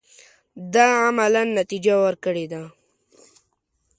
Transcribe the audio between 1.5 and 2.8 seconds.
نتیجه ورکړې ده.